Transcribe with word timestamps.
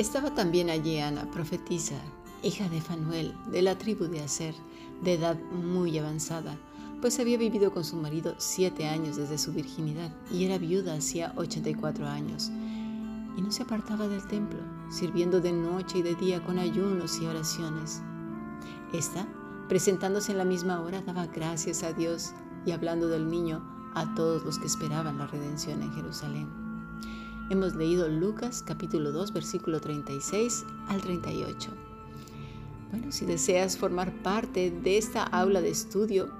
Estaba 0.00 0.34
también 0.34 0.70
allí 0.70 0.98
Ana, 0.98 1.30
profetisa, 1.30 1.96
hija 2.42 2.66
de 2.70 2.80
Fanuel, 2.80 3.34
de 3.52 3.60
la 3.60 3.76
tribu 3.76 4.06
de 4.06 4.20
Aser, 4.20 4.54
de 5.02 5.12
edad 5.12 5.38
muy 5.52 5.98
avanzada, 5.98 6.56
pues 7.02 7.20
había 7.20 7.36
vivido 7.36 7.70
con 7.70 7.84
su 7.84 7.96
marido 7.96 8.34
siete 8.38 8.88
años 8.88 9.16
desde 9.16 9.36
su 9.36 9.52
virginidad 9.52 10.10
y 10.32 10.46
era 10.46 10.56
viuda 10.56 10.94
hacía 10.94 11.34
84 11.36 12.06
años. 12.06 12.50
Y 13.36 13.42
no 13.42 13.52
se 13.52 13.64
apartaba 13.64 14.08
del 14.08 14.26
templo, 14.26 14.60
sirviendo 14.88 15.38
de 15.42 15.52
noche 15.52 15.98
y 15.98 16.02
de 16.02 16.14
día 16.14 16.42
con 16.42 16.58
ayunos 16.58 17.20
y 17.20 17.26
oraciones. 17.26 18.00
Esta, 18.94 19.28
presentándose 19.68 20.32
en 20.32 20.38
la 20.38 20.46
misma 20.46 20.80
hora, 20.80 21.02
daba 21.02 21.26
gracias 21.26 21.82
a 21.82 21.92
Dios 21.92 22.32
y 22.64 22.70
hablando 22.70 23.08
del 23.08 23.28
niño 23.28 23.62
a 23.94 24.14
todos 24.14 24.44
los 24.44 24.58
que 24.58 24.66
esperaban 24.66 25.18
la 25.18 25.26
redención 25.26 25.82
en 25.82 25.92
Jerusalén. 25.92 26.69
Hemos 27.50 27.74
leído 27.74 28.08
Lucas 28.08 28.62
capítulo 28.64 29.10
2 29.10 29.32
versículo 29.32 29.80
36 29.80 30.64
al 30.86 31.00
38. 31.00 31.70
Bueno, 32.92 33.10
si 33.10 33.26
deseas 33.26 33.76
formar 33.76 34.12
parte 34.22 34.70
de 34.70 34.96
esta 34.96 35.24
aula 35.24 35.60
de 35.60 35.70
estudio, 35.70 36.30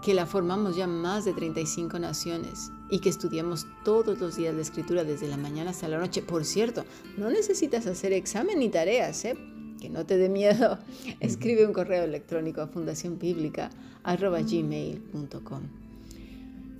que 0.00 0.14
la 0.14 0.26
formamos 0.26 0.76
ya 0.76 0.86
más 0.86 1.24
de 1.24 1.32
35 1.32 1.98
naciones 1.98 2.70
y 2.88 3.00
que 3.00 3.08
estudiamos 3.08 3.66
todos 3.84 4.20
los 4.20 4.36
días 4.36 4.54
la 4.54 4.62
escritura 4.62 5.02
desde 5.02 5.26
la 5.26 5.36
mañana 5.36 5.70
hasta 5.70 5.88
la 5.88 5.98
noche. 5.98 6.22
Por 6.22 6.44
cierto, 6.44 6.84
no 7.16 7.30
necesitas 7.30 7.88
hacer 7.88 8.12
examen 8.12 8.60
ni 8.60 8.68
tareas, 8.68 9.24
¿eh? 9.24 9.36
que 9.80 9.90
no 9.90 10.06
te 10.06 10.16
dé 10.16 10.28
miedo. 10.28 10.78
Escribe 11.18 11.66
un 11.66 11.72
correo 11.72 12.04
electrónico 12.04 12.60
a 12.60 12.68
fundacionbiblica.gmail.com 12.68 15.62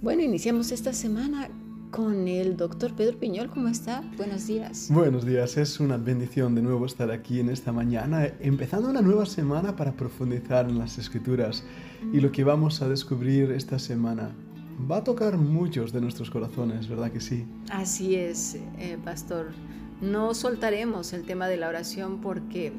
Bueno, 0.00 0.22
iniciamos 0.22 0.70
esta 0.70 0.92
semana 0.92 1.50
con 1.94 2.26
el 2.26 2.56
doctor 2.56 2.92
Pedro 2.94 3.16
Piñol. 3.16 3.48
¿Cómo 3.50 3.68
está? 3.68 4.02
Buenos 4.16 4.48
días. 4.48 4.88
Buenos 4.90 5.24
días, 5.24 5.56
es 5.56 5.78
una 5.78 5.96
bendición 5.96 6.56
de 6.56 6.60
nuevo 6.60 6.86
estar 6.86 7.12
aquí 7.12 7.38
en 7.38 7.48
esta 7.48 7.70
mañana, 7.70 8.26
empezando 8.40 8.90
una 8.90 9.00
nueva 9.00 9.26
semana 9.26 9.76
para 9.76 9.92
profundizar 9.92 10.68
en 10.68 10.80
las 10.80 10.98
escrituras. 10.98 11.62
Y 12.12 12.20
lo 12.20 12.32
que 12.32 12.42
vamos 12.42 12.82
a 12.82 12.88
descubrir 12.88 13.52
esta 13.52 13.78
semana 13.78 14.32
va 14.90 14.96
a 14.98 15.04
tocar 15.04 15.38
muchos 15.38 15.92
de 15.92 16.00
nuestros 16.00 16.30
corazones, 16.30 16.88
¿verdad 16.88 17.12
que 17.12 17.20
sí? 17.20 17.46
Así 17.70 18.16
es, 18.16 18.56
eh, 18.78 18.98
pastor. 19.04 19.52
No 20.00 20.34
soltaremos 20.34 21.12
el 21.12 21.22
tema 21.22 21.46
de 21.46 21.58
la 21.58 21.68
oración 21.68 22.20
porque 22.20 22.72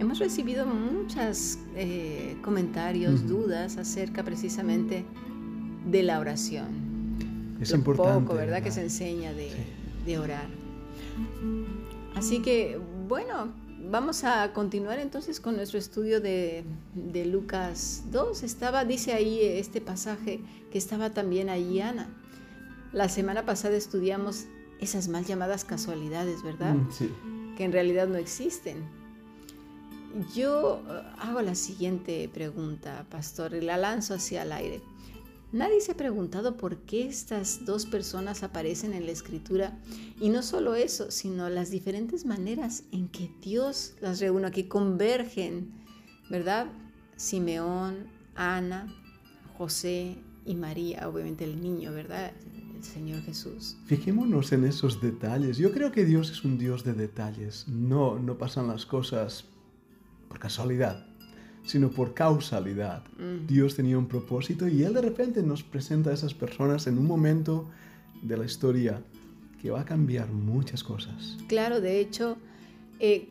hemos 0.00 0.18
recibido 0.18 0.66
muchos 0.66 1.60
eh, 1.76 2.36
comentarios, 2.42 3.28
dudas 3.28 3.76
acerca 3.76 4.24
precisamente 4.24 5.04
de 5.88 6.02
la 6.02 6.18
oración 6.18 6.87
es 7.60 7.70
importante. 7.72 8.26
poco, 8.26 8.34
¿verdad? 8.34 8.62
Que 8.62 8.70
se 8.70 8.82
enseña 8.82 9.32
de, 9.32 9.50
de 10.04 10.18
orar. 10.18 10.46
Así 12.14 12.40
que, 12.40 12.80
bueno, 13.08 13.52
vamos 13.90 14.24
a 14.24 14.52
continuar 14.52 14.98
entonces 14.98 15.40
con 15.40 15.56
nuestro 15.56 15.78
estudio 15.78 16.20
de, 16.20 16.64
de, 16.94 17.26
Lucas 17.26 18.04
2. 18.10 18.42
Estaba, 18.42 18.84
dice 18.84 19.12
ahí 19.12 19.40
este 19.42 19.80
pasaje, 19.80 20.40
que 20.70 20.78
estaba 20.78 21.10
también 21.10 21.48
ahí 21.48 21.80
Ana. 21.80 22.08
La 22.92 23.08
semana 23.08 23.44
pasada 23.44 23.76
estudiamos 23.76 24.46
esas 24.80 25.08
mal 25.08 25.24
llamadas 25.24 25.64
casualidades, 25.64 26.42
¿verdad? 26.42 26.74
Mm, 26.74 26.90
sí. 26.90 27.10
Que 27.56 27.64
en 27.64 27.72
realidad 27.72 28.08
no 28.08 28.16
existen. 28.16 28.84
Yo 30.34 30.82
eh, 30.88 31.02
hago 31.18 31.42
la 31.42 31.54
siguiente 31.54 32.28
pregunta, 32.32 33.06
pastor, 33.10 33.54
y 33.54 33.60
la 33.60 33.76
lanzo 33.76 34.14
hacia 34.14 34.42
el 34.42 34.52
aire. 34.52 34.80
Nadie 35.50 35.80
se 35.80 35.92
ha 35.92 35.96
preguntado 35.96 36.58
por 36.58 36.76
qué 36.76 37.06
estas 37.06 37.64
dos 37.64 37.86
personas 37.86 38.42
aparecen 38.42 38.92
en 38.92 39.06
la 39.06 39.12
escritura 39.12 39.78
y 40.20 40.28
no 40.28 40.42
solo 40.42 40.74
eso, 40.74 41.10
sino 41.10 41.48
las 41.48 41.70
diferentes 41.70 42.26
maneras 42.26 42.84
en 42.92 43.08
que 43.08 43.30
Dios 43.40 43.94
las 44.02 44.20
reúne, 44.20 44.50
que 44.50 44.68
convergen, 44.68 45.72
¿verdad? 46.28 46.66
Simeón, 47.16 48.08
Ana, 48.34 48.94
José 49.56 50.18
y 50.44 50.54
María, 50.54 51.08
obviamente 51.08 51.44
el 51.44 51.62
niño, 51.62 51.92
¿verdad? 51.92 52.30
El 52.76 52.84
Señor 52.84 53.22
Jesús. 53.22 53.78
Fijémonos 53.86 54.52
en 54.52 54.64
esos 54.64 55.00
detalles. 55.00 55.56
Yo 55.56 55.72
creo 55.72 55.92
que 55.92 56.04
Dios 56.04 56.30
es 56.30 56.44
un 56.44 56.58
Dios 56.58 56.84
de 56.84 56.92
detalles. 56.92 57.66
No, 57.68 58.18
no 58.18 58.36
pasan 58.36 58.68
las 58.68 58.84
cosas 58.84 59.46
por 60.28 60.38
casualidad 60.38 61.07
sino 61.68 61.90
por 61.90 62.14
causalidad. 62.14 63.04
Mm. 63.18 63.46
Dios 63.46 63.76
tenía 63.76 63.98
un 63.98 64.08
propósito 64.08 64.66
y 64.66 64.82
Él 64.82 64.94
de 64.94 65.02
repente 65.02 65.42
nos 65.42 65.62
presenta 65.62 66.10
a 66.10 66.14
esas 66.14 66.32
personas 66.32 66.86
en 66.86 66.96
un 66.96 67.06
momento 67.06 67.68
de 68.22 68.38
la 68.38 68.46
historia 68.46 69.02
que 69.60 69.70
va 69.70 69.82
a 69.82 69.84
cambiar 69.84 70.30
muchas 70.30 70.82
cosas. 70.82 71.36
Claro, 71.46 71.82
de 71.82 72.00
hecho, 72.00 72.38
eh, 73.00 73.28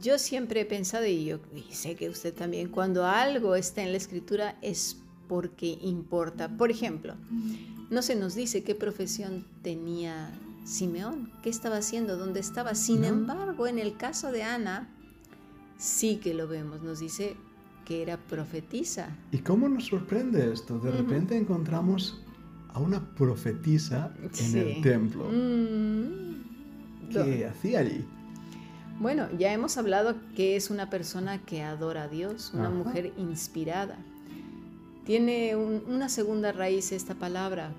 yo 0.00 0.18
siempre 0.18 0.60
he 0.60 0.64
pensado, 0.64 1.06
y 1.06 1.24
yo 1.24 1.40
sé 1.70 1.96
que 1.96 2.08
usted 2.08 2.32
también, 2.32 2.68
cuando 2.68 3.04
algo 3.04 3.56
está 3.56 3.82
en 3.82 3.90
la 3.90 3.96
escritura 3.96 4.56
es 4.62 4.98
porque 5.28 5.78
importa. 5.82 6.56
Por 6.56 6.70
ejemplo, 6.70 7.14
no 7.90 8.02
se 8.02 8.14
nos 8.14 8.36
dice 8.36 8.62
qué 8.62 8.76
profesión 8.76 9.44
tenía 9.62 10.30
Simeón, 10.64 11.32
qué 11.42 11.50
estaba 11.50 11.78
haciendo, 11.78 12.16
dónde 12.16 12.38
estaba. 12.38 12.76
Sin 12.76 13.02
embargo, 13.02 13.66
en 13.66 13.80
el 13.80 13.96
caso 13.96 14.30
de 14.30 14.44
Ana, 14.44 14.88
sí 15.78 16.16
que 16.16 16.34
lo 16.34 16.46
vemos. 16.46 16.82
Nos 16.82 17.00
dice 17.00 17.34
que 17.84 18.02
era 18.02 18.16
profetisa. 18.16 19.08
¿Y 19.30 19.38
cómo 19.38 19.68
nos 19.68 19.86
sorprende 19.86 20.52
esto? 20.52 20.78
De 20.78 20.90
repente 20.90 21.36
encontramos 21.36 22.22
a 22.68 22.80
una 22.80 23.00
profetisa 23.14 24.12
en 24.38 24.56
el 24.56 24.82
templo. 24.82 25.28
Mm. 25.30 27.10
¿Qué 27.10 27.46
hacía 27.46 27.80
allí? 27.80 28.04
Bueno, 28.98 29.28
ya 29.36 29.52
hemos 29.52 29.76
hablado 29.76 30.14
que 30.36 30.56
es 30.56 30.70
una 30.70 30.88
persona 30.88 31.38
que 31.44 31.62
adora 31.62 32.04
a 32.04 32.08
Dios, 32.08 32.52
una 32.54 32.70
mujer 32.70 33.12
inspirada. 33.16 33.98
Tiene 35.04 35.56
una 35.56 36.08
segunda 36.08 36.52
raíz 36.52 36.92
esta 36.92 37.14
palabra, 37.14 37.72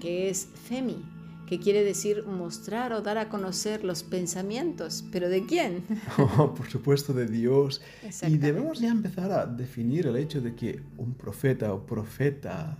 que 0.00 0.28
es 0.28 0.46
femi, 0.68 1.02
que 1.50 1.58
quiere 1.58 1.82
decir 1.82 2.24
mostrar 2.26 2.92
o 2.92 3.02
dar 3.02 3.18
a 3.18 3.28
conocer 3.28 3.82
los 3.82 4.04
pensamientos. 4.04 5.04
¿Pero 5.10 5.28
de 5.28 5.46
quién? 5.46 5.84
Oh, 6.38 6.54
por 6.54 6.70
supuesto, 6.70 7.12
de 7.12 7.26
Dios. 7.26 7.82
Y 8.28 8.38
debemos 8.38 8.78
ya 8.78 8.90
empezar 8.90 9.32
a 9.32 9.46
definir 9.46 10.06
el 10.06 10.16
hecho 10.16 10.40
de 10.40 10.54
que 10.54 10.80
un 10.96 11.14
profeta 11.14 11.74
o 11.74 11.84
profeta, 11.84 12.78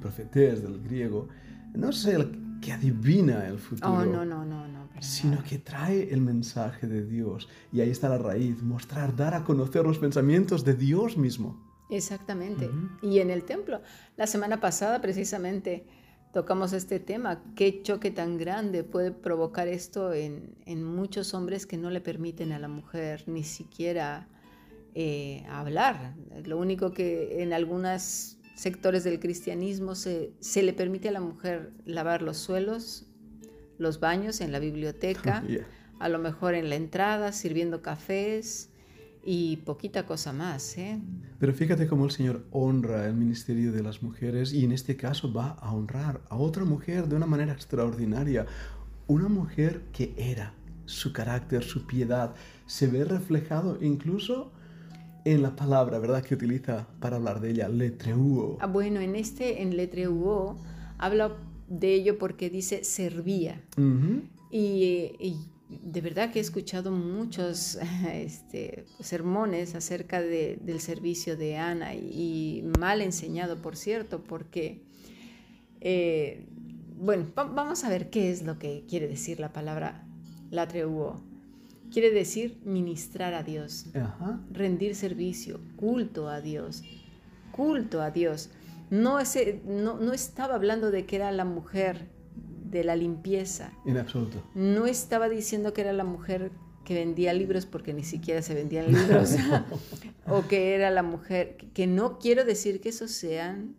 profetés 0.00 0.62
del 0.62 0.80
griego, 0.82 1.28
no 1.74 1.90
es 1.90 2.04
el 2.06 2.60
que 2.60 2.72
adivina 2.72 3.48
el 3.48 3.58
futuro. 3.58 3.92
Oh, 3.92 4.04
no, 4.04 4.24
no, 4.24 4.44
no, 4.44 4.68
no. 4.68 4.86
Sino 5.00 5.42
que 5.42 5.58
trae 5.58 6.12
el 6.12 6.20
mensaje 6.20 6.86
de 6.86 7.04
Dios. 7.04 7.48
Y 7.72 7.80
ahí 7.80 7.90
está 7.90 8.08
la 8.08 8.18
raíz, 8.18 8.62
mostrar, 8.62 9.16
dar 9.16 9.34
a 9.34 9.42
conocer 9.42 9.84
los 9.84 9.98
pensamientos 9.98 10.64
de 10.64 10.74
Dios 10.74 11.16
mismo. 11.16 11.60
Exactamente. 11.90 12.70
Y 13.02 13.18
en 13.18 13.30
el 13.30 13.42
templo, 13.42 13.80
la 14.16 14.28
semana 14.28 14.60
pasada 14.60 15.00
precisamente 15.00 15.86
tocamos 16.36 16.74
este 16.74 17.00
tema. 17.00 17.42
¿Qué 17.54 17.80
choque 17.82 18.10
tan 18.10 18.36
grande 18.36 18.84
puede 18.84 19.10
provocar 19.10 19.68
esto 19.68 20.12
en, 20.12 20.84
muchos 20.84 21.32
hombres 21.32 21.64
que 21.64 21.78
no 21.78 21.88
le 21.88 22.02
permiten 22.02 22.52
a 22.52 22.58
la 22.58 22.68
mujer 22.68 23.24
ni 23.26 23.42
siquiera 23.42 24.28
eh, 24.94 25.46
hablar? 25.48 26.14
Lo 26.44 26.58
único 26.58 26.92
que 26.92 27.42
en 27.42 27.54
algunos 27.54 28.36
sectores 28.54 29.02
del 29.02 29.18
cristianismo 29.18 29.94
se, 29.94 30.34
se, 30.40 30.62
le 30.62 30.74
permite 30.74 31.08
a 31.08 31.12
la 31.12 31.20
mujer 31.20 31.72
lavar 31.86 32.20
los 32.20 32.36
suelos, 32.36 33.06
los 33.78 33.98
baños 33.98 34.42
en 34.42 34.52
la 34.52 34.58
biblioteca, 34.58 35.42
a 35.98 36.08
lo 36.10 36.18
mejor 36.18 36.52
en 36.52 36.68
la 36.68 36.74
entrada, 36.74 37.32
sirviendo 37.32 37.80
cafés 37.80 38.68
y 39.26 39.56
poquita 39.56 40.06
cosa 40.06 40.32
más. 40.32 40.78
¿eh? 40.78 40.98
Pero 41.40 41.52
fíjate 41.52 41.88
cómo 41.88 42.04
el 42.04 42.12
Señor 42.12 42.46
honra 42.52 43.06
el 43.06 43.14
ministerio 43.14 43.72
de 43.72 43.82
las 43.82 44.02
mujeres 44.02 44.52
y 44.52 44.64
en 44.64 44.70
este 44.70 44.96
caso 44.96 45.32
va 45.32 45.50
a 45.60 45.74
honrar 45.74 46.20
a 46.30 46.36
otra 46.36 46.64
mujer 46.64 47.08
de 47.08 47.16
una 47.16 47.26
manera 47.26 47.52
extraordinaria. 47.52 48.46
Una 49.08 49.28
mujer 49.28 49.82
que 49.92 50.14
era 50.16 50.54
su 50.84 51.12
carácter, 51.12 51.64
su 51.64 51.86
piedad, 51.86 52.34
se 52.66 52.86
ve 52.86 53.04
reflejado 53.04 53.78
incluso 53.82 54.52
en 55.24 55.42
la 55.42 55.56
palabra, 55.56 55.98
¿verdad?, 55.98 56.22
que 56.22 56.36
utiliza 56.36 56.86
para 57.00 57.16
hablar 57.16 57.40
de 57.40 57.50
ella, 57.50 57.68
letreuo. 57.68 58.58
Ah, 58.60 58.68
bueno, 58.68 59.00
en 59.00 59.16
este, 59.16 59.60
en 59.60 59.76
letreuo, 59.76 60.56
habla 60.98 61.36
de 61.68 61.94
ello 61.94 62.16
porque 62.16 62.48
dice 62.48 62.84
servía. 62.84 63.60
y 64.52 65.36
de 65.96 66.02
verdad 66.02 66.30
que 66.30 66.40
he 66.40 66.42
escuchado 66.42 66.90
muchos 66.90 67.78
este, 68.12 68.84
sermones 69.00 69.74
acerca 69.74 70.20
del 70.20 70.80
servicio 70.80 71.38
de 71.38 71.56
Ana 71.56 71.94
y, 71.94 72.70
mal 72.78 73.00
enseñado, 73.00 73.62
por 73.62 73.76
cierto, 73.76 74.22
porque, 74.22 74.82
eh, 75.80 76.44
bueno, 76.98 77.24
vamos 77.34 77.82
a 77.84 77.88
ver 77.88 78.10
qué 78.10 78.30
es 78.30 78.42
lo 78.42 78.58
que 78.58 78.84
quiere 78.86 79.08
decir 79.08 79.40
la 79.40 79.54
palabra 79.54 80.06
latreuo. 80.50 81.22
Quiere 81.90 82.10
decir 82.10 82.58
ministrar 82.62 83.32
a 83.32 83.42
Dios, 83.42 83.86
rendir 84.52 84.96
servicio, 84.96 85.62
culto 85.76 86.28
a 86.28 86.42
Dios, 86.42 86.82
culto 87.52 88.02
a 88.02 88.10
Dios. 88.10 88.50
No, 88.90 89.18
ese, 89.18 89.62
no, 89.64 89.98
no 89.98 90.12
estaba 90.12 90.56
hablando 90.56 90.90
de 90.90 91.06
que 91.06 91.16
era 91.16 91.32
la 91.32 91.46
mujer 91.46 92.10
de 92.76 92.84
la 92.84 92.96
limpieza. 92.96 93.72
En 93.84 93.98
absoluto. 93.98 94.42
No 94.54 94.86
estaba 94.86 95.28
diciendo 95.28 95.72
que 95.72 95.80
era 95.82 95.92
la 95.92 96.04
mujer 96.04 96.50
que 96.86 96.94
vendía 96.94 97.32
libros 97.34 97.66
porque 97.66 97.92
ni 97.92 98.04
siquiera 98.04 98.40
se 98.40 98.54
vendían 98.54 98.86
libros, 98.92 99.34
o 100.26 100.46
que 100.46 100.74
era 100.74 100.90
la 100.90 101.02
mujer, 101.02 101.56
que 101.74 101.86
no 101.86 102.18
quiero 102.18 102.44
decir 102.44 102.80
que 102.80 102.88
esos 102.88 103.10
sean 103.10 103.74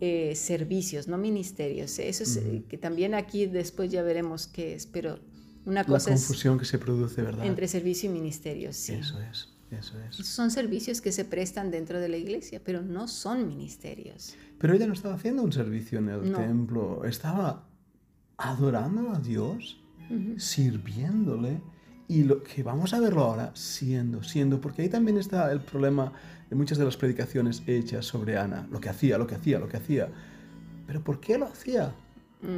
eh, 0.00 0.34
servicios, 0.34 1.08
no 1.08 1.18
ministerios. 1.18 1.98
¿eh? 1.98 2.08
Eso 2.08 2.22
es 2.22 2.36
eh, 2.36 2.64
que 2.68 2.78
también 2.78 3.14
aquí 3.14 3.46
después 3.46 3.90
ya 3.90 4.02
veremos 4.02 4.46
qué 4.46 4.74
es, 4.74 4.86
pero 4.86 5.18
una 5.64 5.84
cosa 5.84 6.10
la 6.10 6.16
confusión 6.16 6.58
que 6.58 6.64
se 6.64 6.78
produce, 6.78 7.22
¿verdad? 7.22 7.44
Entre 7.44 7.68
servicio 7.68 8.10
y 8.10 8.12
ministerio, 8.12 8.72
sí. 8.72 8.94
Eso 8.94 9.20
es, 9.20 9.48
eso 9.70 9.94
es. 10.00 10.16
Son 10.26 10.50
servicios 10.50 11.00
que 11.00 11.12
se 11.12 11.24
prestan 11.24 11.70
dentro 11.70 12.00
de 12.00 12.08
la 12.08 12.16
iglesia, 12.16 12.60
pero 12.64 12.82
no 12.82 13.06
son 13.06 13.46
ministerios. 13.46 14.34
Pero 14.58 14.74
ella 14.74 14.86
no 14.86 14.92
estaba 14.92 15.14
haciendo 15.14 15.42
un 15.42 15.52
servicio 15.52 15.98
en 15.98 16.08
el 16.08 16.32
templo, 16.32 17.04
estaba 17.04 17.68
adorando 18.42 19.12
a 19.12 19.18
Dios, 19.18 19.80
sirviéndole 20.36 21.60
y 22.08 22.24
lo 22.24 22.42
que 22.42 22.62
vamos 22.62 22.92
a 22.92 23.00
verlo 23.00 23.22
ahora 23.22 23.52
siendo, 23.54 24.22
siendo, 24.22 24.60
porque 24.60 24.82
ahí 24.82 24.88
también 24.88 25.16
está 25.16 25.50
el 25.50 25.60
problema 25.60 26.12
de 26.50 26.56
muchas 26.56 26.76
de 26.76 26.84
las 26.84 26.96
predicaciones 26.98 27.62
hechas 27.66 28.04
sobre 28.04 28.36
Ana, 28.36 28.66
lo 28.70 28.80
que 28.80 28.90
hacía, 28.90 29.16
lo 29.16 29.26
que 29.26 29.36
hacía, 29.36 29.58
lo 29.58 29.68
que 29.68 29.78
hacía. 29.78 30.08
Pero 30.86 31.02
¿por 31.02 31.20
qué 31.20 31.38
lo 31.38 31.46
hacía? 31.46 31.94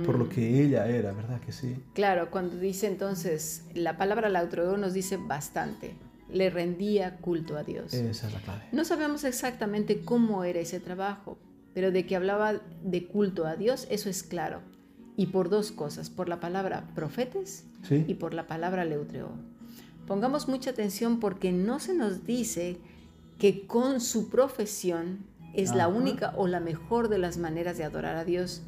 Por 0.06 0.18
lo 0.18 0.24
mm. 0.24 0.28
que 0.30 0.64
ella 0.64 0.88
era, 0.88 1.12
¿verdad 1.12 1.40
que 1.40 1.52
sí? 1.52 1.76
Claro, 1.92 2.30
cuando 2.30 2.56
dice 2.56 2.86
entonces, 2.86 3.64
la 3.74 3.98
palabra 3.98 4.30
lautreo 4.30 4.78
nos 4.78 4.94
dice 4.94 5.18
bastante, 5.18 5.94
le 6.32 6.48
rendía 6.48 7.18
culto 7.18 7.56
a 7.56 7.62
Dios. 7.62 7.92
Esa 7.92 8.26
es 8.26 8.32
la 8.32 8.40
clave. 8.40 8.62
No 8.72 8.84
sabemos 8.84 9.24
exactamente 9.24 10.00
cómo 10.00 10.42
era 10.42 10.58
ese 10.58 10.80
trabajo, 10.80 11.38
pero 11.74 11.92
de 11.92 12.06
que 12.06 12.16
hablaba 12.16 12.54
de 12.82 13.06
culto 13.06 13.46
a 13.46 13.56
Dios, 13.56 13.86
eso 13.90 14.08
es 14.08 14.22
claro. 14.22 14.62
Y 15.16 15.26
por 15.26 15.48
dos 15.48 15.72
cosas, 15.72 16.10
por 16.10 16.28
la 16.28 16.40
palabra 16.40 16.88
profetes 16.94 17.64
y 17.90 18.14
por 18.14 18.34
la 18.34 18.46
palabra 18.46 18.84
leutreo. 18.84 19.30
Pongamos 20.06 20.48
mucha 20.48 20.70
atención 20.70 21.20
porque 21.20 21.52
no 21.52 21.78
se 21.78 21.94
nos 21.94 22.26
dice 22.26 22.78
que 23.38 23.66
con 23.66 24.00
su 24.00 24.28
profesión 24.28 25.18
es 25.54 25.74
la 25.74 25.88
única 25.88 26.34
o 26.36 26.46
la 26.48 26.60
mejor 26.60 27.08
de 27.08 27.18
las 27.18 27.38
maneras 27.38 27.78
de 27.78 27.84
adorar 27.84 28.16
a 28.16 28.24
Dios, 28.24 28.62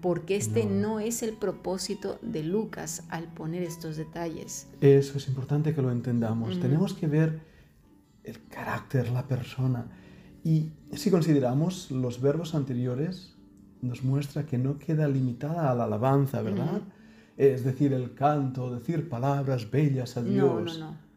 porque 0.00 0.36
este 0.36 0.64
no. 0.64 0.98
es 0.98 1.22
el 1.22 1.34
propósito 1.34 2.18
de 2.22 2.42
Lucas 2.42 3.04
al 3.10 3.24
poner 3.24 3.62
estos 3.62 3.96
detalles. 3.96 4.66
Eso 4.80 5.18
es 5.18 5.28
importante 5.28 5.74
que 5.74 5.82
lo 5.82 5.92
entendamos. 5.92 6.58
Tenemos 6.58 6.94
que 6.94 7.06
ver 7.06 7.40
el 8.24 8.42
carácter, 8.46 9.10
la 9.10 9.28
persona. 9.28 9.86
Y 10.42 10.70
si 10.94 11.10
consideramos 11.10 11.90
los 11.90 12.20
verbos 12.20 12.54
anteriores, 12.54 13.34
nos 13.82 14.02
muestra 14.02 14.44
que 14.44 14.58
no 14.58 14.78
queda 14.78 15.08
limitada 15.08 15.70
a 15.70 15.74
la 15.74 15.84
alabanza, 15.84 16.42
¿verdad? 16.42 16.82
Es 17.36 17.64
decir, 17.64 17.92
el 17.92 18.14
canto, 18.14 18.74
decir 18.74 19.08
palabras 19.08 19.70
bellas 19.70 20.16
a 20.16 20.22
Dios. 20.22 20.78
No, 20.78 20.86
no, 20.86 20.90
no. 20.92 21.10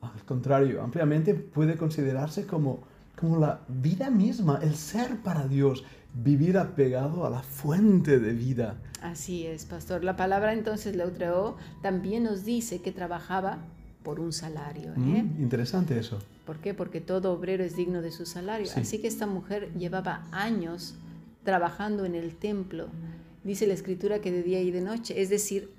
Al 0.00 0.24
contrario, 0.24 0.82
ampliamente 0.82 1.34
puede 1.34 1.76
considerarse 1.76 2.46
como, 2.46 2.80
como 3.18 3.38
la 3.38 3.60
vida 3.68 4.10
misma, 4.10 4.60
el 4.62 4.74
ser 4.74 5.16
para 5.22 5.48
Dios, 5.48 5.84
vivir 6.14 6.58
apegado 6.58 7.26
a 7.26 7.30
la 7.30 7.42
fuente 7.42 8.18
de 8.18 8.32
vida. 8.32 8.76
Así 9.02 9.46
es, 9.46 9.64
pastor. 9.64 10.04
La 10.04 10.16
palabra 10.16 10.52
entonces 10.52 10.94
Leutreó 10.94 11.56
también 11.82 12.24
nos 12.24 12.44
dice 12.44 12.80
que 12.80 12.92
trabajaba 12.92 13.58
por 14.02 14.20
un 14.20 14.32
salario. 14.32 14.92
¿eh? 14.92 15.22
Mm, 15.22 15.42
interesante 15.42 15.98
eso. 15.98 16.18
¿Por 16.46 16.58
qué? 16.58 16.74
Porque 16.74 17.00
todo 17.00 17.32
obrero 17.32 17.64
es 17.64 17.76
digno 17.76 18.00
de 18.02 18.10
su 18.10 18.24
salario. 18.26 18.70
Así 18.76 19.00
que 19.00 19.08
esta 19.08 19.26
mujer 19.26 19.72
llevaba 19.74 20.26
años 20.30 20.94
trabajando 21.48 22.04
en 22.04 22.14
el 22.14 22.36
templo. 22.36 22.88
Dice 23.42 23.66
la 23.66 23.72
escritura 23.72 24.20
que 24.20 24.30
de 24.30 24.42
día 24.42 24.60
y 24.60 24.70
de 24.70 24.82
noche. 24.82 25.18
Es 25.18 25.30
decir, 25.30 25.70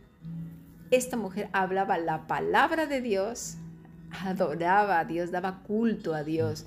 esta 0.89 1.15
mujer 1.15 1.47
hablaba 1.53 1.99
la 1.99 2.25
palabra 2.25 2.87
de 2.87 3.01
Dios, 3.01 3.57
adoraba 4.09 4.97
a 4.97 5.05
Dios, 5.05 5.29
daba 5.29 5.61
culto 5.61 6.15
a 6.15 6.23
Dios. 6.23 6.65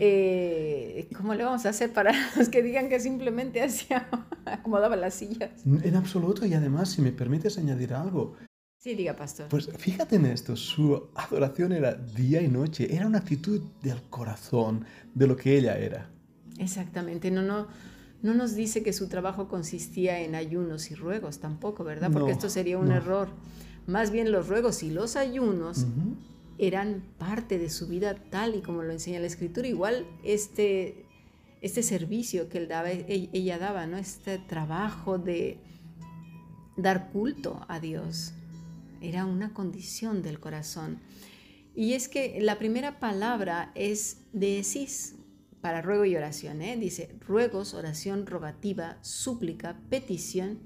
Eh, 0.00 1.08
¿Cómo 1.16 1.36
le 1.36 1.44
vamos 1.44 1.64
a 1.64 1.68
hacer 1.68 1.92
para 1.92 2.12
los 2.36 2.48
que 2.48 2.60
digan 2.64 2.88
que 2.88 2.98
simplemente 2.98 3.62
hacía, 3.62 4.08
acomodaba 4.46 4.96
las 4.96 5.14
sillas? 5.14 5.52
En 5.64 5.94
absoluto, 5.94 6.44
y 6.44 6.54
además, 6.54 6.88
si 6.88 7.02
me 7.02 7.12
permites 7.12 7.56
añadir 7.56 7.94
algo. 7.94 8.34
Sí, 8.78 8.96
diga, 8.96 9.14
pastor. 9.14 9.46
Pues 9.48 9.70
fíjate 9.78 10.16
en 10.16 10.26
esto, 10.26 10.56
su 10.56 11.08
adoración 11.14 11.70
era 11.70 11.94
día 11.94 12.42
y 12.42 12.48
noche, 12.48 12.92
era 12.92 13.06
una 13.06 13.18
actitud 13.18 13.62
del 13.80 14.02
corazón, 14.10 14.84
de 15.14 15.28
lo 15.28 15.36
que 15.36 15.56
ella 15.56 15.78
era. 15.78 16.10
Exactamente, 16.58 17.30
no, 17.30 17.42
no, 17.42 17.68
no 18.24 18.32
nos 18.32 18.54
dice 18.54 18.82
que 18.82 18.94
su 18.94 19.08
trabajo 19.08 19.48
consistía 19.48 20.22
en 20.22 20.34
ayunos 20.34 20.90
y 20.90 20.94
ruegos 20.94 21.40
tampoco, 21.40 21.84
¿verdad? 21.84 22.10
Porque 22.10 22.32
esto 22.32 22.48
sería 22.48 22.78
un 22.78 22.90
error. 22.90 23.28
Más 23.86 24.10
bien 24.10 24.32
los 24.32 24.48
ruegos 24.48 24.82
y 24.82 24.90
los 24.90 25.16
ayunos 25.16 25.84
eran 26.56 27.04
parte 27.18 27.58
de 27.58 27.68
su 27.68 27.86
vida 27.86 28.14
tal 28.30 28.54
y 28.54 28.62
como 28.62 28.82
lo 28.82 28.92
enseña 28.92 29.20
la 29.20 29.26
escritura. 29.26 29.68
Igual 29.68 30.06
este, 30.24 31.04
este 31.60 31.82
servicio 31.82 32.48
que 32.48 32.56
él 32.56 32.66
daba, 32.66 32.90
e, 32.90 33.28
ella 33.34 33.58
daba, 33.58 33.86
¿no? 33.86 33.98
Este 33.98 34.38
trabajo 34.38 35.18
de 35.18 35.58
dar 36.78 37.10
culto 37.10 37.66
a 37.68 37.78
Dios. 37.78 38.32
Era 39.02 39.26
una 39.26 39.52
condición 39.52 40.22
del 40.22 40.40
corazón. 40.40 40.98
Y 41.74 41.92
es 41.92 42.08
que 42.08 42.38
la 42.40 42.58
primera 42.58 43.00
palabra 43.00 43.70
es 43.74 44.22
de 44.32 44.60
Esis, 44.60 45.13
para 45.64 45.80
ruego 45.80 46.04
y 46.04 46.14
oración. 46.14 46.60
¿eh? 46.60 46.76
Dice 46.76 47.16
ruegos, 47.26 47.72
oración, 47.72 48.26
rogativa, 48.26 48.98
súplica, 49.00 49.80
petición 49.88 50.58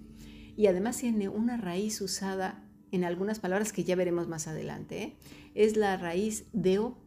y 0.56 0.66
además 0.66 0.98
tiene 0.98 1.28
una 1.28 1.56
raíz 1.56 2.00
usada 2.00 2.64
en 2.90 3.04
algunas 3.04 3.38
palabras 3.38 3.72
que 3.72 3.84
ya 3.84 3.94
veremos 3.94 4.26
más 4.26 4.48
adelante. 4.48 5.02
¿eh? 5.04 5.16
Es 5.54 5.76
la 5.76 5.96
raíz 5.98 6.46
deo, 6.52 6.98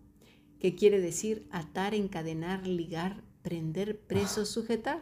que 0.61 0.73
quiere 0.73 1.01
decir 1.01 1.49
atar, 1.51 1.93
encadenar, 1.93 2.65
ligar, 2.65 3.25
prender, 3.41 3.99
preso, 3.99 4.45
sujetar. 4.45 5.01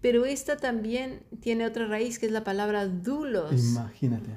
Pero 0.00 0.24
esta 0.24 0.56
también 0.56 1.22
tiene 1.38 1.64
otra 1.64 1.86
raíz 1.86 2.18
que 2.18 2.26
es 2.26 2.32
la 2.32 2.42
palabra 2.42 2.88
dulos. 2.88 3.52
Imagínate. 3.52 4.30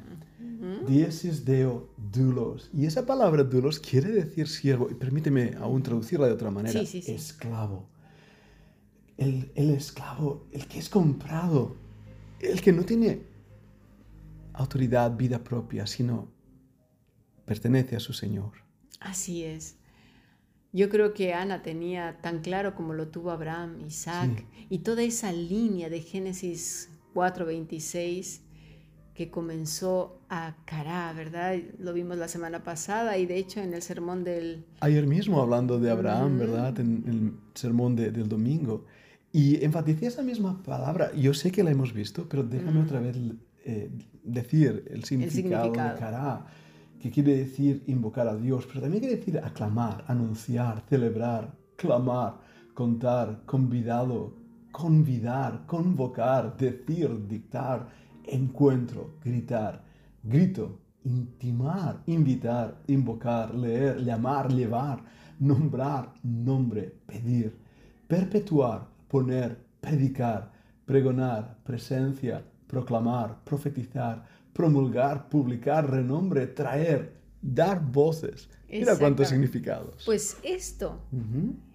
Diesis 0.87 1.43
deo 1.43 1.89
dulos. 1.97 2.69
Y 2.73 2.85
esa 2.85 3.05
palabra 3.05 3.43
dulos 3.43 3.79
quiere 3.79 4.09
decir 4.11 4.47
siervo. 4.47 4.89
Y 4.89 4.93
permíteme 4.93 5.55
aún 5.59 5.83
traducirla 5.83 6.27
de 6.27 6.33
otra 6.33 6.51
manera. 6.51 6.79
Esclavo. 6.79 7.89
El, 9.17 9.51
el 9.55 9.71
esclavo, 9.71 10.47
el 10.51 10.67
que 10.67 10.79
es 10.79 10.89
comprado, 10.89 11.75
el 12.39 12.61
que 12.61 12.71
no 12.71 12.83
tiene 12.83 13.23
autoridad, 14.53 15.15
vida 15.15 15.43
propia, 15.43 15.85
sino 15.85 16.31
pertenece 17.45 17.95
a 17.95 17.99
su 17.99 18.13
Señor. 18.13 18.53
Así 18.99 19.43
es. 19.43 19.77
Yo 20.71 20.89
creo 20.89 21.13
que 21.13 21.33
Ana 21.33 21.61
tenía 21.61 22.19
tan 22.21 22.41
claro 22.41 22.73
como 22.73 22.93
lo 22.93 23.09
tuvo 23.09 23.29
Abraham, 23.29 23.81
Isaac 23.85 24.45
y 24.69 24.79
toda 24.79 25.03
esa 25.03 25.31
línea 25.31 25.89
de 25.89 26.01
Génesis 26.01 26.89
4:26 27.13 28.41
que 29.13 29.29
comenzó 29.29 30.19
a 30.29 30.55
Cará, 30.65 31.13
¿verdad? 31.13 31.55
Lo 31.79 31.93
vimos 31.93 32.17
la 32.17 32.27
semana 32.27 32.63
pasada 32.63 33.17
y 33.17 33.25
de 33.25 33.37
hecho 33.37 33.59
en 33.59 33.73
el 33.73 33.81
sermón 33.81 34.23
del... 34.23 34.65
Ayer 34.79 35.05
mismo 35.05 35.41
hablando 35.41 35.79
de 35.79 35.91
Abraham, 35.91 36.39
¿verdad? 36.39 36.79
En, 36.79 37.03
el 37.07 37.33
sermón 37.53 37.95
del 37.95 38.27
domingo. 38.27 38.85
Y 39.31 39.63
enfaticé 39.63 40.07
esa 40.07 40.23
misma 40.23 40.61
palabra. 40.63 41.11
Yo 41.13 41.33
sé 41.33 41.51
que 41.51 41.63
la 41.63 41.71
hemos 41.71 41.93
visto, 41.93 42.27
pero 42.27 42.43
déjame 42.43 42.81
otra 42.81 42.99
vez 42.99 43.17
eh, 43.65 43.89
decir 44.23 44.85
el 44.89 45.03
significado, 45.03 45.71
de 45.71 45.77
Cará, 45.77 46.45
que 46.99 47.11
quiere 47.11 47.37
decir 47.37 47.83
invocar 47.87 48.27
a 48.27 48.35
Dios, 48.35 48.65
pero 48.67 48.81
también 48.81 49.01
quiere 49.01 49.17
decir 49.17 49.37
aclamar, 49.39 50.05
anunciar, 50.07 50.83
celebrar, 50.89 51.53
clamar, 51.75 52.37
contar, 52.73 53.43
convidado, 53.45 54.33
convidar, 54.71 55.65
convocar, 55.67 56.57
decir, 56.57 57.27
dictar 57.27 57.87
encuentro, 58.25 59.15
gritar, 59.23 59.83
grito, 60.23 60.79
intimar, 61.03 62.01
invitar, 62.05 62.81
invocar, 62.87 63.53
leer, 63.53 63.99
llamar, 64.03 64.51
llevar, 64.51 65.03
nombrar, 65.39 66.13
nombre, 66.23 66.93
pedir, 67.05 67.55
perpetuar, 68.07 68.87
poner, 69.07 69.57
predicar, 69.81 70.51
pregonar, 70.85 71.57
presencia, 71.63 72.43
proclamar, 72.67 73.43
profetizar, 73.43 74.25
promulgar, 74.53 75.29
publicar, 75.29 75.89
renombre, 75.89 76.47
traer, 76.47 77.13
dar 77.41 77.81
voces. 77.81 78.49
Mira 78.69 78.97
cuántos 78.97 79.27
significados. 79.27 80.03
Pues 80.05 80.37
esto, 80.43 81.01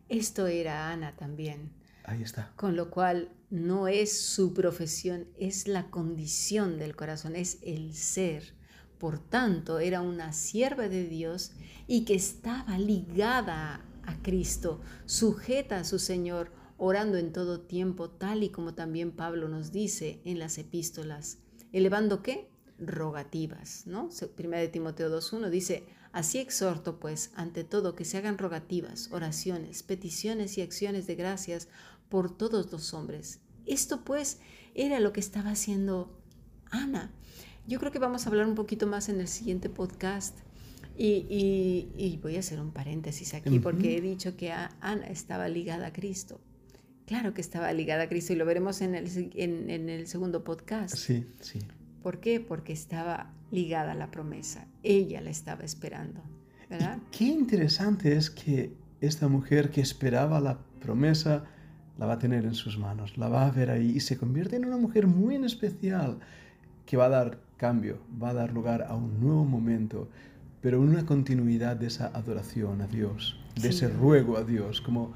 esto 0.09 0.47
era 0.47 0.91
Ana 0.91 1.15
también. 1.17 1.71
Ahí 2.05 2.23
está. 2.23 2.51
Con 2.57 2.75
lo 2.75 2.91
cual 2.91 3.29
no 3.51 3.89
es 3.89 4.21
su 4.21 4.53
profesión, 4.53 5.27
es 5.39 5.69
la 5.69 5.91
condición 5.91 6.79
del 6.79 6.97
corazón, 6.97 7.37
es 7.37 7.59
el 7.63 7.95
ser. 7.95 8.55
Por 8.99 9.19
tanto, 9.19 9.79
era 9.79 10.01
una 10.01 10.33
sierva 10.33 10.89
de 10.89 11.09
Dios 11.09 11.53
y 11.87 12.05
que 12.05 12.15
estaba 12.15 12.79
ligada 12.79 13.85
a 14.03 14.23
Cristo, 14.23 14.81
sujeta 15.07 15.79
a 15.79 15.85
su 15.85 15.99
Señor, 15.99 16.53
orando 16.77 17.19
en 17.19 17.33
todo 17.33 17.61
tiempo, 17.61 18.11
tal 18.11 18.43
y 18.43 18.51
como 18.51 18.75
también 18.75 19.13
Pablo 19.13 19.49
nos 19.49 19.73
dice 19.73 20.21
en 20.25 20.39
las 20.39 20.59
epístolas. 20.59 21.39
¿Elevando 21.73 22.23
qué? 22.23 22.49
rogativas, 22.79 23.87
¿no? 23.87 24.09
Primera 24.37 24.63
de 24.63 24.69
Timoteo 24.69 25.11
2.1 25.11 25.51
dice, 25.51 25.85
así 26.13 26.39
exhorto 26.39 26.99
pues 26.99 27.31
ante 27.35 27.65
todo 27.65 27.95
que 27.95 28.05
se 28.05 28.19
hagan 28.19 28.39
rogativas, 28.39 29.11
oraciones, 29.13 29.83
peticiones 29.83 30.59
y 30.59 30.63
acciones 30.63 31.07
de 31.07 31.15
gracias 31.15 31.69
por 32.09 32.37
todos 32.37 32.71
los 32.73 32.95
hombres. 32.95 33.41
Esto 33.67 34.05
pues 34.05 34.39
era 34.75 35.01
lo 35.01 35.13
que 35.13 35.21
estaba 35.21 35.51
haciendo 35.51 36.19
Ana. 36.71 37.13
Yo 37.67 37.79
creo 37.79 37.93
que 37.93 37.99
vamos 37.99 38.27
a 38.27 38.31
hablar 38.31 38.47
un 38.47 38.55
poquito 38.55 38.87
más 38.87 39.09
en 39.09 39.21
el 39.21 39.29
siguiente 39.29 39.69
podcast. 39.69 40.39
Y, 41.01 42.19
voy 42.23 42.37
a 42.37 42.41
hacer 42.41 42.61
un 42.61 42.73
paréntesis 42.73 43.33
aquí 43.35 43.61
porque 43.61 43.97
he 43.97 44.01
dicho 44.01 44.37
que 44.37 44.51
Ana 44.51 45.07
estaba 45.07 45.49
ligada 45.49 45.89
a 45.89 45.93
Cristo. 45.93 46.41
Claro 47.07 47.35
que 47.35 47.41
estaba 47.41 47.73
ligada 47.73 48.05
a 48.05 48.09
Cristo 48.09 48.33
y 48.33 48.37
lo 48.37 48.45
veremos 48.45 48.81
en 48.81 48.95
el, 48.95 49.31
en, 49.35 49.89
el 49.89 50.07
segundo 50.09 50.43
podcast. 50.43 50.97
Sí, 50.97 51.25
sí. 51.41 51.61
¿Por 52.03 52.21
qué? 52.21 52.41
Porque 52.41 52.73
estaba 52.73 53.33
ligada 53.51 53.93
a 53.93 53.95
la 53.95 54.11
promesa. 54.11 54.67
Ella 54.83 55.21
la 55.21 55.31
estaba 55.31 55.65
esperando. 55.65 56.23
¿verdad? 56.69 56.99
qué 57.11 57.25
interesante 57.25 58.15
es 58.15 58.31
que 58.31 58.73
esta 59.01 59.29
mujer 59.29 59.71
que 59.71 59.81
esperaba 59.81 60.41
la 60.41 60.59
promesa 60.81 61.45
la 61.99 62.07
va 62.07 62.15
a 62.15 62.19
tener 62.19 62.45
en 62.45 62.55
sus 62.55 62.79
manos, 62.79 63.17
la 63.17 63.29
va 63.29 63.47
a 63.47 63.51
ver 63.51 63.71
ahí 63.71 63.93
y 63.97 64.01
se 64.01 64.17
convierte 64.17 64.57
en 64.57 64.65
una 64.65 64.77
mujer 64.77 65.07
muy 65.07 65.35
en 65.35 65.45
especial 65.45 66.19
que 66.87 66.97
va 66.97 67.07
a 67.07 67.09
dar 67.09 67.41
cambio, 67.57 67.99
va 68.23 68.31
a 68.31 68.35
dar 68.35 68.53
lugar 68.53 68.83
a 68.83 68.95
un 68.95 69.21
nuevo 69.21 69.45
momento, 69.45 70.09
pero 70.61 70.81
una 70.81 71.05
continuidad 71.07 71.77
de 71.77 71.87
esa 71.87 72.07
adoración 72.09 72.81
a 72.83 72.87
Dios, 72.87 73.41
de 73.61 73.71
ese 73.71 73.89
ruego 73.89 74.37
a 74.37 74.45
Dios, 74.45 74.81
como 74.81 75.13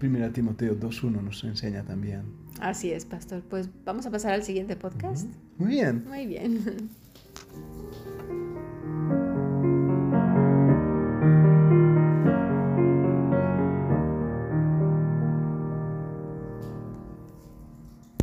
1 0.00 0.32
Timoteo 0.32 0.78
2.1 0.78 1.22
nos 1.22 1.44
enseña 1.44 1.84
también. 1.84 2.22
Así 2.60 2.92
es, 2.92 3.04
pastor. 3.04 3.42
Pues 3.48 3.68
vamos 3.84 4.06
a 4.06 4.10
pasar 4.10 4.32
al 4.32 4.42
siguiente 4.42 4.76
podcast. 4.76 5.28
Muy 5.58 5.70
bien. 5.70 6.04
Muy 6.06 6.26
bien. 6.26 6.90